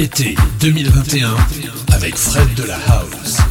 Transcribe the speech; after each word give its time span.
Été 0.00 0.34
2021 0.60 1.36
avec 1.92 2.16
Fred 2.16 2.54
de 2.54 2.62
la 2.64 2.78
House. 2.88 3.49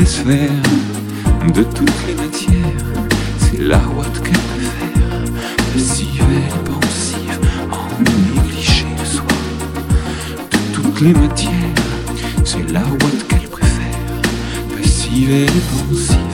De 0.00 1.62
toutes 1.62 2.06
les 2.06 2.14
matières. 2.14 2.84
C'est 3.38 3.60
la 3.60 3.76
ouate 3.76 4.22
qu'elle 4.22 4.32
préfère, 4.32 5.24
passive 5.74 6.22
et 6.22 6.70
pensive, 6.70 7.38
en 7.70 8.02
négligé 8.02 8.86
de 8.98 9.04
soi. 9.04 9.24
De 10.50 10.72
toutes 10.72 11.00
les 11.02 11.12
matières, 11.12 11.50
c'est 12.44 12.72
la 12.72 12.80
ouate 12.80 13.26
qu'elle 13.28 13.48
préfère, 13.48 14.22
passive 14.74 15.30
et 15.30 15.46
pensive. 15.46 16.30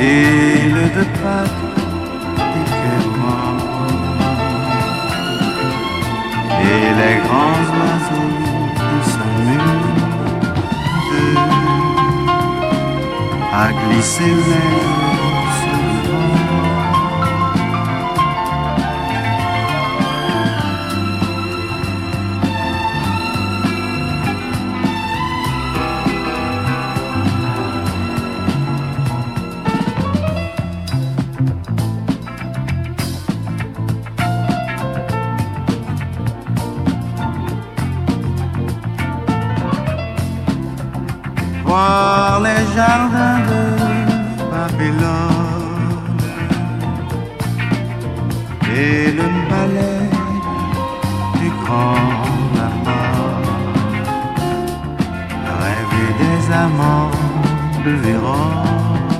zèle 0.00 0.90
de 0.96 1.04
Pâques 1.20 1.64
des 2.54 2.66
cœurs 2.80 3.20
Et 6.72 6.86
les 7.00 7.16
grands 7.26 7.64
oiseaux 7.78 8.34
s'amusent 9.10 9.90
à 13.52 13.66
glisser 13.72 14.36
jardin 42.80 43.38
de 43.50 43.62
Babylone 44.52 46.22
et 48.82 49.02
le 49.18 49.28
palais 49.50 50.08
du 51.40 51.48
grand 51.62 52.08
lapin. 52.56 53.18
Rêver 55.62 56.10
des 56.22 56.40
amants 56.64 57.16
de 57.84 57.92
Vérone 58.04 59.10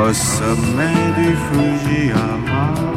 au 0.00 0.12
sommet 0.12 1.02
du 1.18 1.28
Fujiyama. 1.44 2.95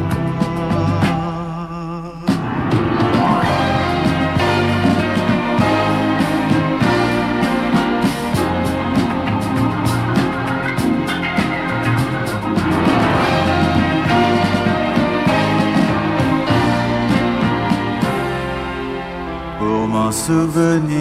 Souvenir 20.30 20.99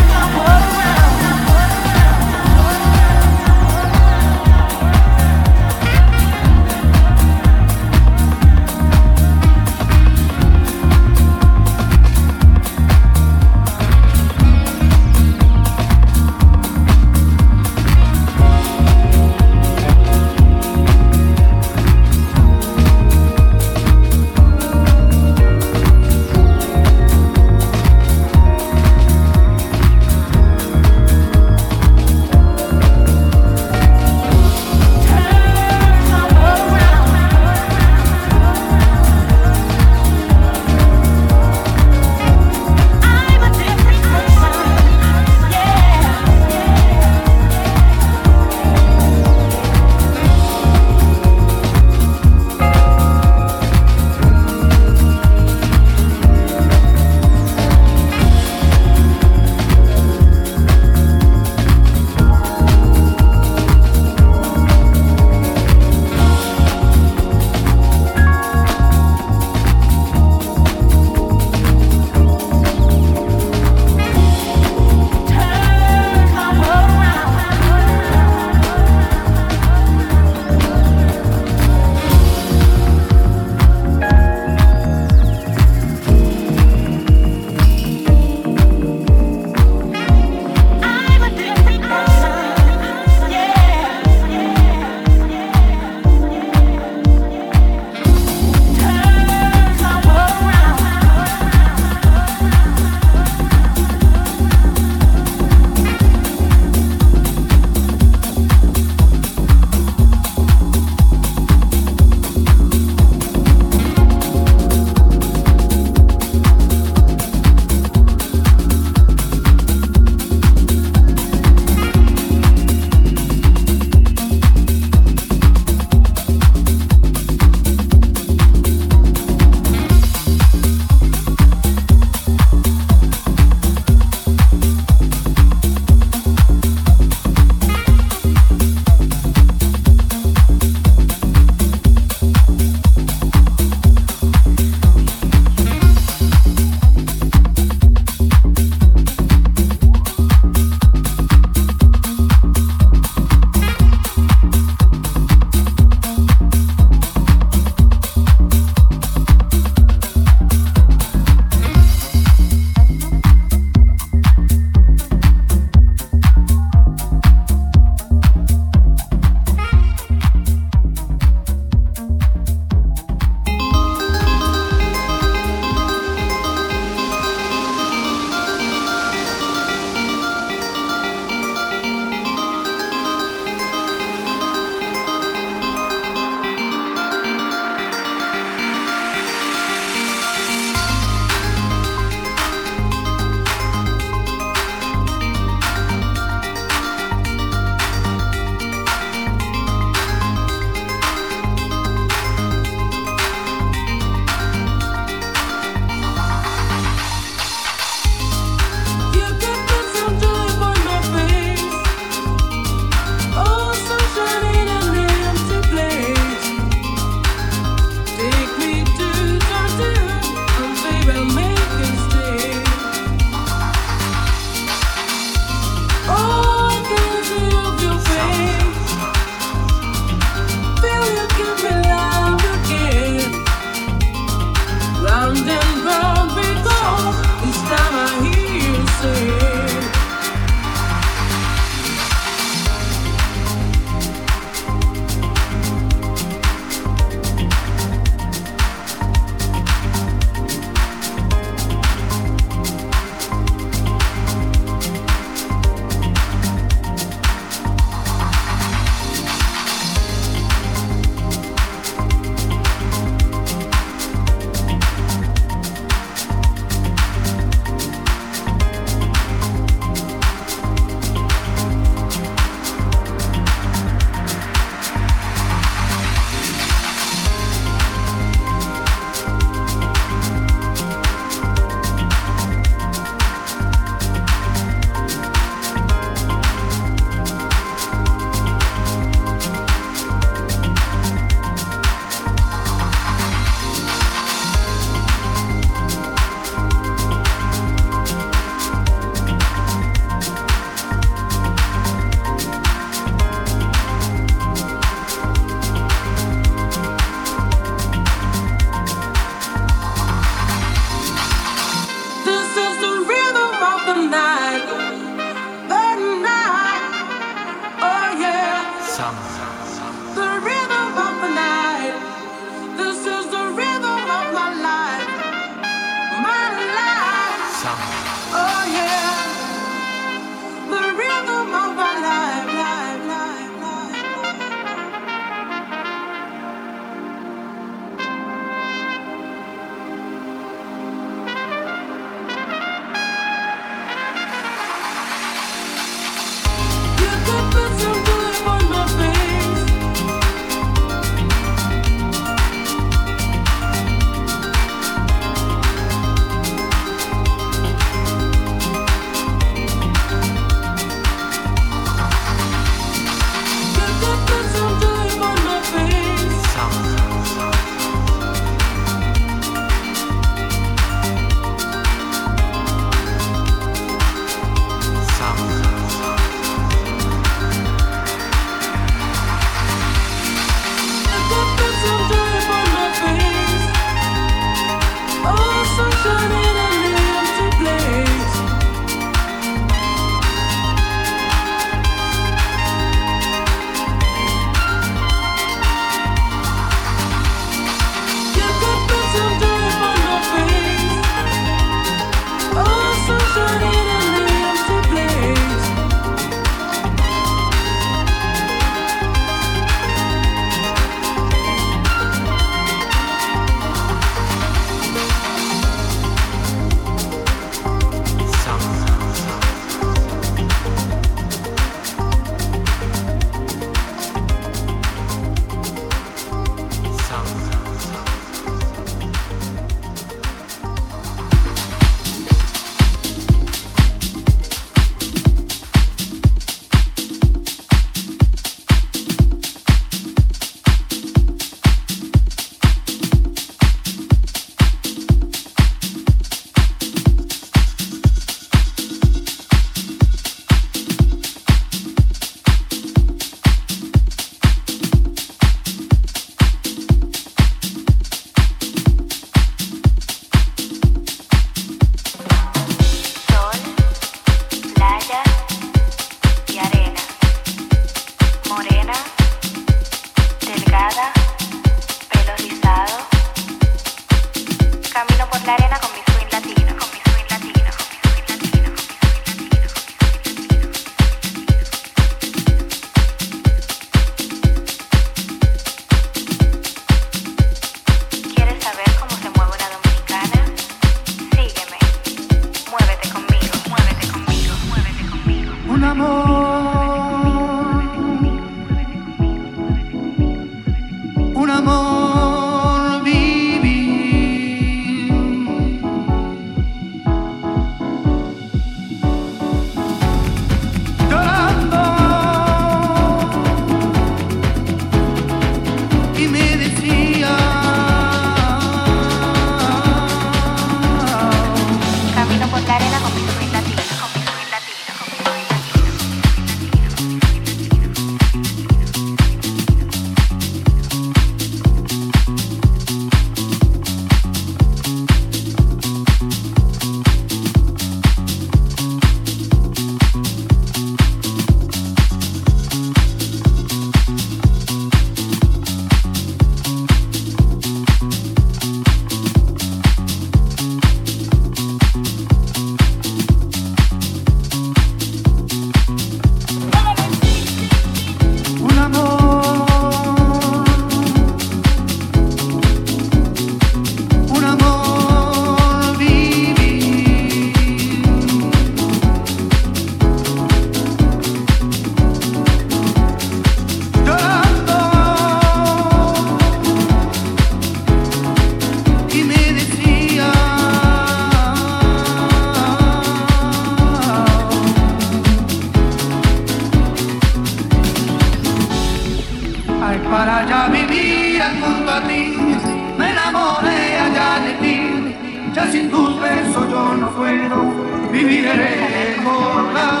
recordar. 598.87 600.00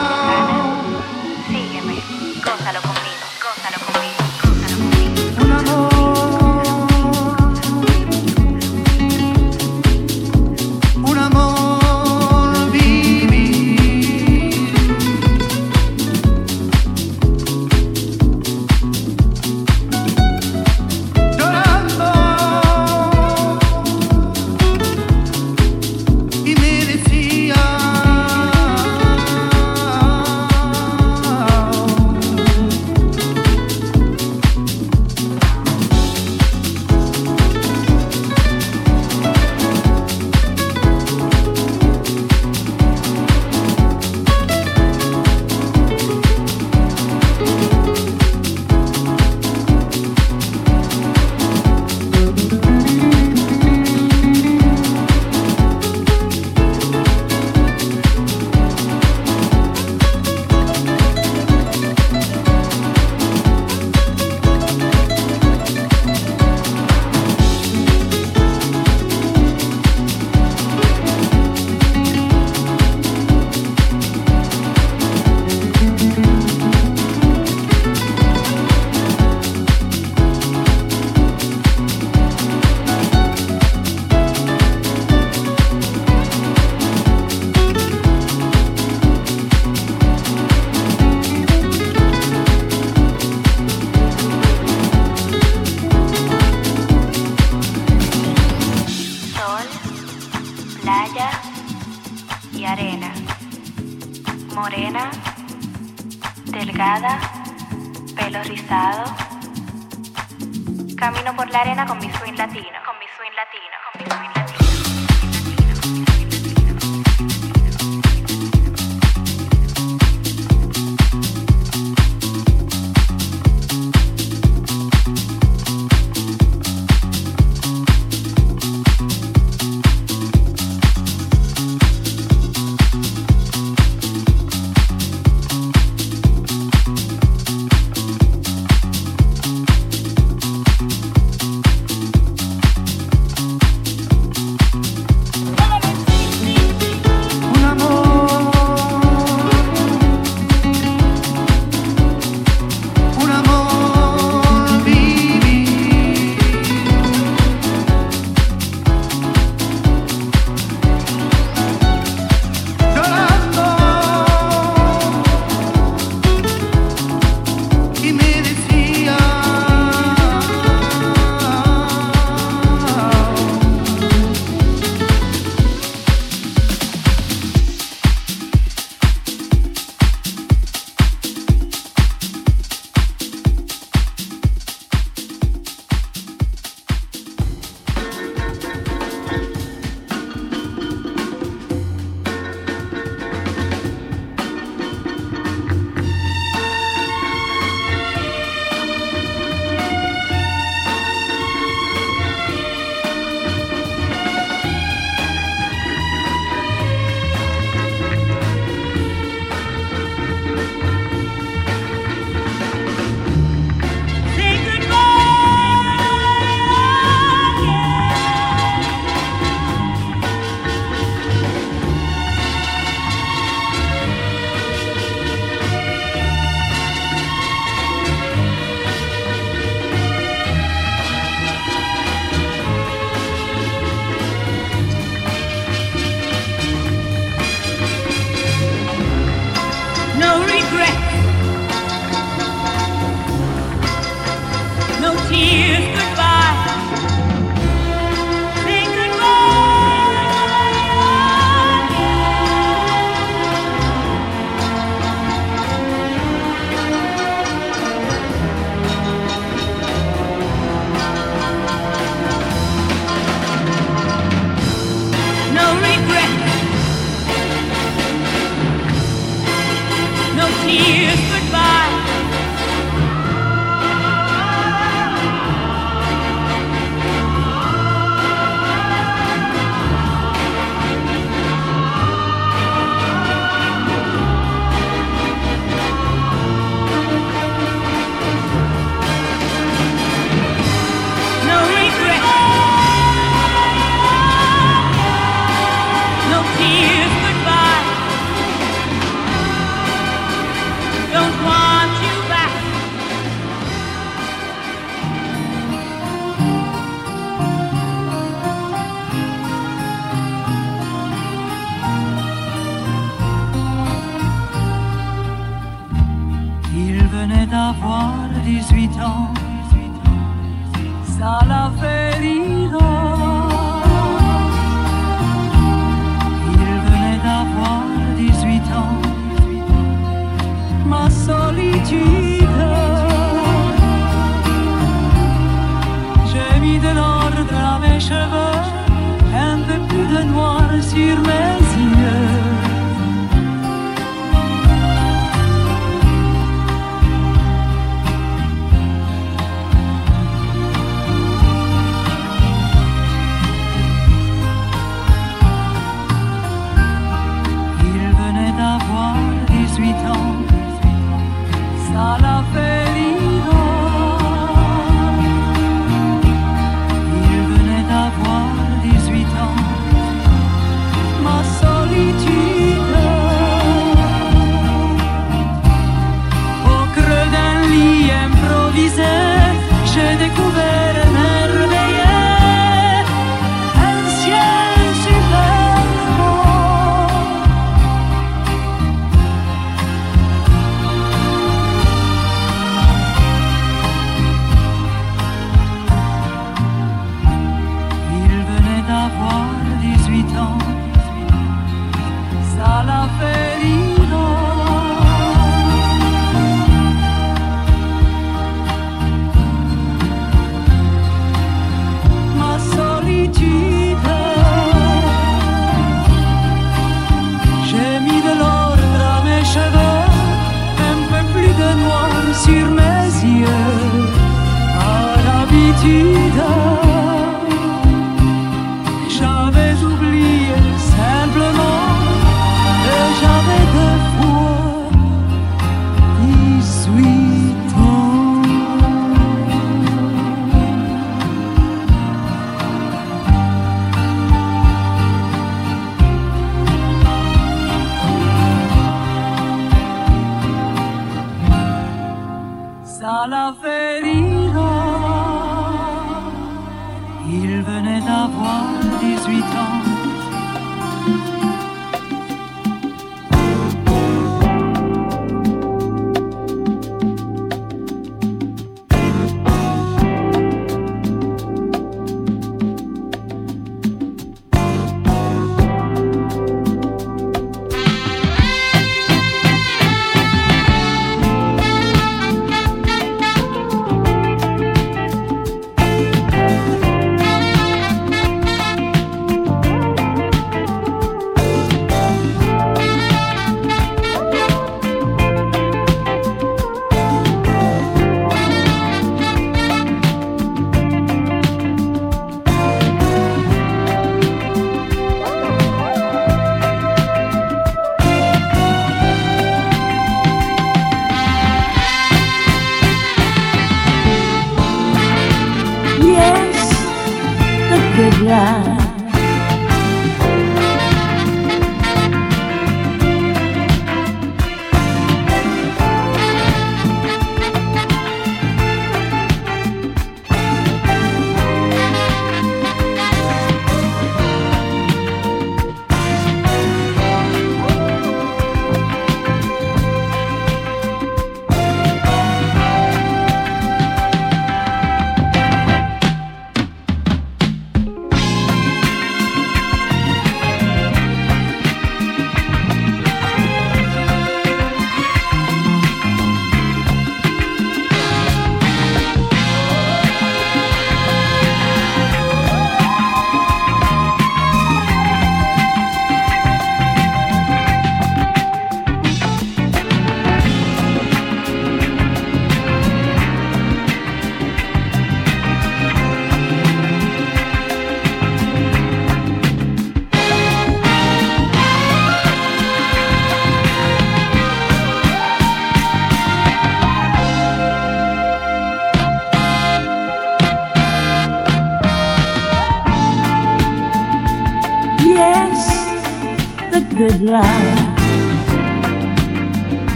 ground. 597.25 597.70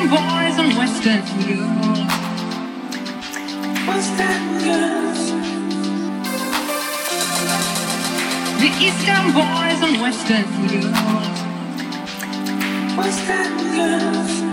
Eastern 0.00 0.16
boys 0.16 0.58
and 0.58 0.76
Western 0.78 1.20
girls. 1.46 1.98
Western 3.86 4.44
girls. 4.64 5.20
The 8.60 8.70
Eastern 8.80 9.32
boys 9.34 9.80
and 9.82 10.00
Western 10.00 10.46
girls. 10.68 11.36
Western 12.96 13.52
girls. 13.76 14.49